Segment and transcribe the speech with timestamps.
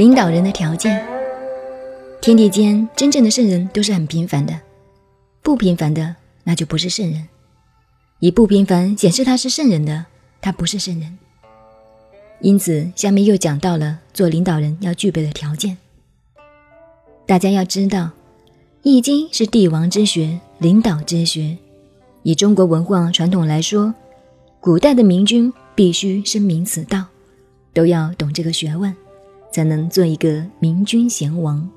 [0.00, 1.06] 领导人的条件，
[2.22, 4.58] 天地间真正的圣人都是很平凡的，
[5.42, 7.28] 不平凡的那就不是圣人。
[8.18, 10.06] 以不平凡显示他是圣人的，
[10.40, 11.18] 他不是圣人。
[12.40, 15.76] 因此，下面又讲到了做领导人要具备的条件。
[17.26, 18.04] 大家要知道，
[18.82, 21.58] 《易经》是帝王之学，领导之学。
[22.22, 23.92] 以中国文化传统来说，
[24.60, 27.04] 古代的明君必须深明此道，
[27.74, 28.96] 都要懂这个学问。
[29.50, 31.68] 才能做一个明君贤王。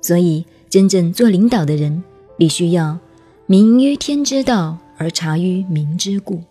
[0.00, 2.02] 所以，真正做领导的人，
[2.36, 2.98] 必须要
[3.46, 6.42] 明于天之道，而察于民之故。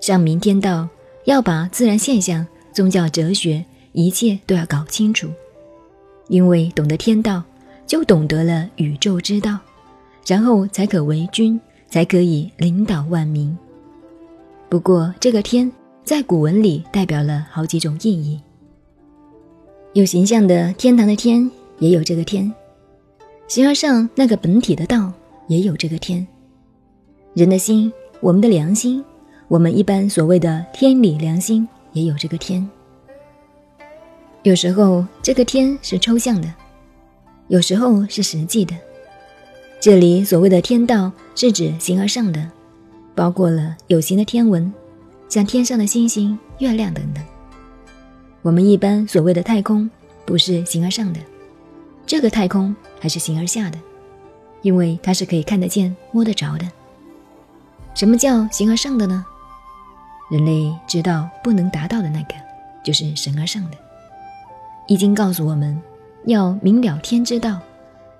[0.00, 0.88] 上明天道，
[1.24, 5.28] 要把自然现象、宗教哲学一切都要搞清楚。
[6.28, 7.42] 因为懂得天道，
[7.86, 9.58] 就懂得了宇宙之道，
[10.26, 11.58] 然后才可为君，
[11.88, 13.56] 才可以领导万民。
[14.68, 15.70] 不过，这个天。
[16.04, 18.38] 在古文里代表了好几种意义，
[19.94, 22.52] 有形象的天堂的天，也有这个天；
[23.48, 25.10] 形而上那个本体的道，
[25.48, 26.26] 也有这个天。
[27.32, 29.02] 人的心，我们的良心，
[29.48, 32.68] 我们一般所谓的天理良心，也有这个天。
[34.42, 36.52] 有时候这个天是抽象的，
[37.48, 38.76] 有时候是实际的。
[39.80, 42.46] 这里所谓的天道，是指形而上的，
[43.14, 44.70] 包括了有形的天文。
[45.28, 47.24] 像天上的星星、月亮等等，
[48.42, 49.90] 我们一般所谓的太空，
[50.24, 51.20] 不是形而上的，
[52.06, 53.78] 这个太空还是形而下的，
[54.62, 56.70] 因为它是可以看得见、摸得着的。
[57.94, 59.24] 什么叫形而上的呢？
[60.30, 62.34] 人类知道不能达到的那个，
[62.84, 63.76] 就是神而上的。
[64.86, 65.80] 易经告诉我们，
[66.26, 67.60] 要明了天之道，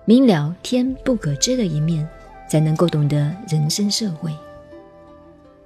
[0.05, 2.09] 明了天不可知的一面，
[2.49, 4.33] 才能够懂得人生社会。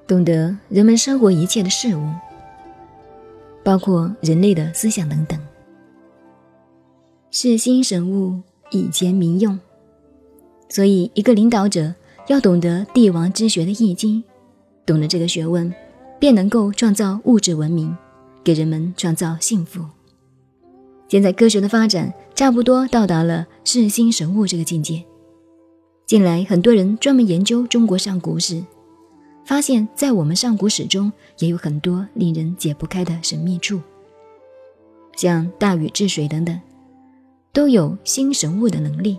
[0.09, 2.03] 懂得人们生活一切的事物，
[3.63, 5.39] 包括人类的思想等等。
[7.31, 9.61] 是心神物，以前民用。
[10.71, 11.95] 所以，一个领导者
[12.29, 14.25] 要懂得帝王之学的易经，
[14.87, 15.71] 懂得这个学问，
[16.19, 17.95] 便能够创造物质文明，
[18.43, 19.85] 给人们创造幸福。
[21.07, 25.05] 现在科学的发展差不多到达了是心神物这个境界。
[26.07, 28.65] 近来，很多人专门研究中国上古史。
[29.49, 33.81] 发现，在我们上古史中，也有很多令人解不开的神秘处，
[35.17, 36.61] 像大禹治水等等，
[37.51, 39.19] 都有新神物的能力。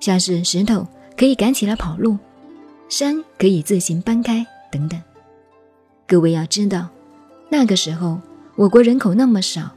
[0.00, 2.18] 像是石头可以赶起来跑路，
[2.90, 5.00] 山可以自行搬开等等。
[6.06, 6.90] 各位要知道，
[7.48, 8.20] 那个时候
[8.54, 9.70] 我国人口那么少，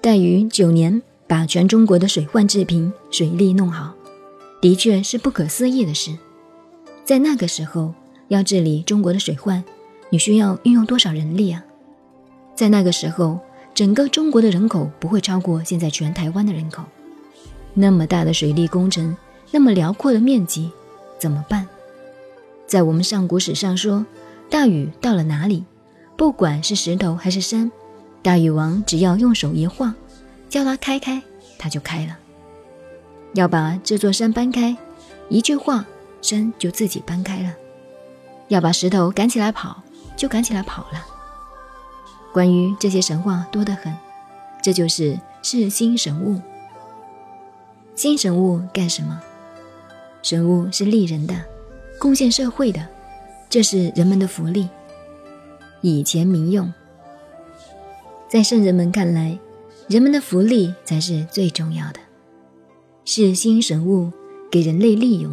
[0.00, 3.92] 大禹九年把全中国的水患治平，水利弄好，
[4.62, 6.16] 的确是不可思议的事。
[7.04, 7.92] 在那个时候。
[8.30, 9.62] 要治理中国的水患，
[10.08, 11.64] 你需要运用多少人力啊？
[12.54, 13.40] 在那个时候，
[13.74, 16.84] 整个中国的人口不会超过现在全台湾的人口。
[17.74, 19.16] 那么大的水利工程，
[19.50, 20.70] 那么辽阔的面积，
[21.18, 21.66] 怎么办？
[22.68, 24.06] 在我们上古史上说，
[24.48, 25.64] 大禹到了哪里，
[26.16, 27.72] 不管是石头还是山，
[28.22, 29.92] 大禹王只要用手一晃，
[30.48, 31.20] 叫它开开，
[31.58, 32.16] 它就开了。
[33.34, 34.76] 要把这座山搬开，
[35.28, 35.84] 一句话，
[36.22, 37.52] 山就自己搬开了。
[38.50, 39.80] 要把石头赶起来跑，
[40.16, 41.06] 就赶起来跑了。
[42.32, 43.96] 关于这些神话多得很，
[44.60, 46.40] 这就是是新神物。
[47.94, 49.20] 新神物干什么？
[50.20, 51.34] 神物是利人的，
[52.00, 52.84] 贡献社会的，
[53.48, 54.68] 这是人们的福利。
[55.80, 56.72] 以前民用，
[58.28, 59.38] 在圣人们看来，
[59.86, 62.00] 人们的福利才是最重要的。
[63.04, 64.10] 是新神物，
[64.50, 65.32] 给人类利用。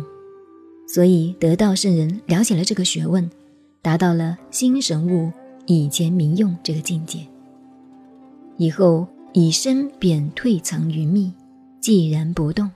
[0.88, 3.30] 所以，得道圣人了解了这个学问，
[3.82, 5.32] 达到了心神物
[5.66, 7.20] 以前民用这个境界。
[8.56, 11.34] 以后以身便退藏于密，
[11.82, 12.72] 寂然不动。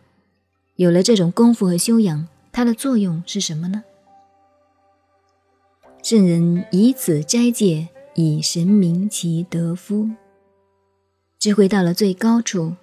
[0.75, 3.83] 有了这种功夫和修养，它的作用是什么呢？
[6.03, 10.09] 圣人以此斋戒，以神明其德夫。
[11.39, 12.75] 智慧到了最高处，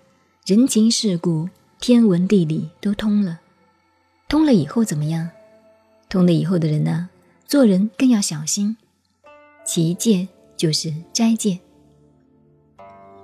[0.46, 1.48] 人情世故、
[1.78, 3.40] 天文地理都通了。
[4.28, 5.30] 通了以后怎么样？
[6.10, 7.08] 通了以后的人呢，
[7.46, 8.76] 做人更要小心。
[9.64, 11.58] 其戒就是斋戒。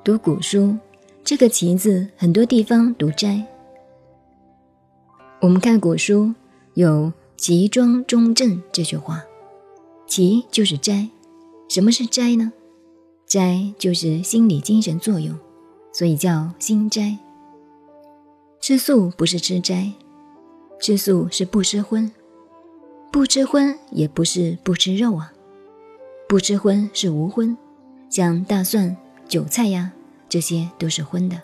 [0.02, 0.78] 读古书，
[1.22, 3.46] 这个“其”字很多地方读斋。
[5.40, 6.32] 我们看古书
[6.72, 9.22] 有“其庄中正”这句话
[10.08, 11.10] ，“其”就是斋。
[11.68, 12.50] 什么是斋呢？
[13.26, 15.38] 斋就是心理精神作用，
[15.92, 17.18] 所以叫心斋。
[18.58, 19.92] 吃素不是吃斋。
[20.84, 22.12] 吃素是不吃荤，
[23.10, 25.32] 不吃荤也不是不吃肉啊。
[26.28, 27.56] 不吃荤是无荤，
[28.10, 28.94] 像大蒜
[29.26, 29.94] 韭菜呀，
[30.28, 31.40] 这些都是荤的。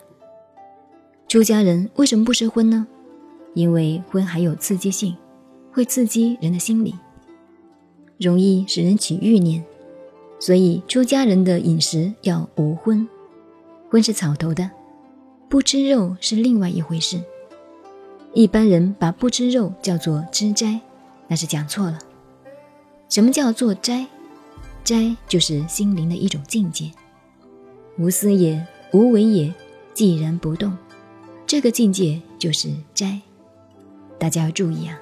[1.27, 2.85] 出家人为什么不吃荤呢？
[3.55, 5.17] 因为荤还有刺激性，
[5.71, 6.93] 会刺激人的心理，
[8.19, 9.65] 容易使人起欲念，
[10.39, 13.09] 所以出家人的饮食要无荤。
[13.89, 14.69] 荤是草头的，
[15.49, 17.19] 不吃肉是另外一回事。
[18.33, 20.79] 一般人把不吃肉叫做吃斋，
[21.27, 21.99] 那是讲错了。
[23.09, 24.07] 什么叫做斋？
[24.83, 26.89] 斋就是心灵的一种境界，
[27.97, 29.53] 无私也，无为也，
[29.93, 30.75] 寂然不动，
[31.45, 33.19] 这个境界就是斋。
[34.17, 34.97] 大家要注意啊！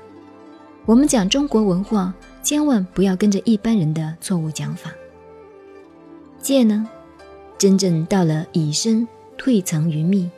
[0.85, 2.11] 我们讲中国文化，
[2.41, 4.91] 千万不要跟着一般人的错误讲法。
[6.41, 6.89] 戒呢，
[7.59, 10.29] 真正到了以身退藏于密，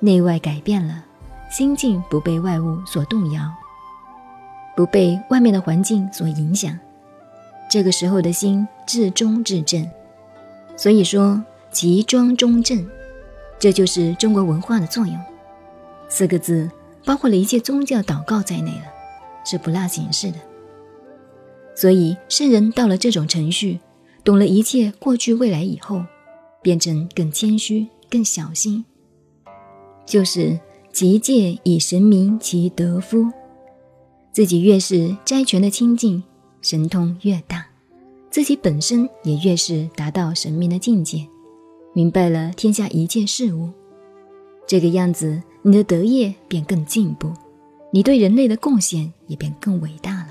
[0.00, 1.05] 内外改变了。
[1.48, 3.40] 心境不被外物所动摇，
[4.76, 6.76] 不被外面的环境所影响，
[7.70, 9.88] 这个时候的心至中至正。
[10.76, 12.86] 所以说，集庄中正，
[13.58, 15.16] 这就是中国文化的作用。
[16.08, 16.70] 四个字
[17.04, 18.84] 包括了一切宗教祷告在内了，
[19.44, 20.38] 是不落形式的。
[21.74, 23.80] 所以圣人到了这种程序，
[24.24, 26.04] 懂了一切过去未来以后，
[26.60, 28.84] 变成更谦虚、更小心，
[30.04, 30.58] 就是。
[30.96, 33.30] 极戒以神明其德夫，
[34.32, 36.24] 自己越是斋权的清净，
[36.62, 37.66] 神通越大，
[38.30, 41.26] 自己本身也越是达到神明的境界，
[41.92, 43.68] 明白了天下一切事物。
[44.66, 47.30] 这个样子，你的德业便更进步，
[47.92, 50.28] 你对人类的贡献也便更伟大了。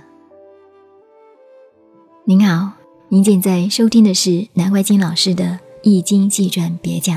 [2.24, 2.72] 您好，
[3.10, 5.44] 您现在收听的是南怀瑾老师的
[5.84, 7.16] 《易经纪传别讲》，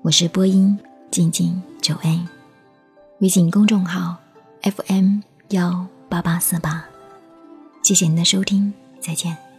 [0.00, 0.78] 我是播音
[1.10, 2.41] 静静九 A。
[3.22, 4.16] 微信公众号
[4.62, 5.20] FM
[5.50, 6.84] 幺八八四八，
[7.80, 9.51] 谢谢您的收听，再见。